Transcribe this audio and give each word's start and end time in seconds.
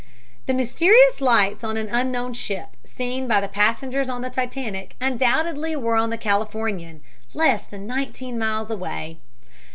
The 0.47 0.55
mysterious 0.55 1.21
lights 1.21 1.63
on 1.63 1.77
an 1.77 1.87
unknown 1.87 2.33
ship, 2.33 2.69
seen 2.83 3.27
by 3.27 3.39
the 3.39 3.47
passengers 3.47 4.09
on 4.09 4.21
the 4.23 4.31
Titanic, 4.31 4.95
undoubtedly 4.99 5.75
were 5.75 5.95
on 5.95 6.09
the 6.09 6.17
Californian, 6.17 7.03
less 7.35 7.65
than 7.65 7.85
nineteen 7.85 8.39
miles 8.39 8.71
away. 8.71 9.19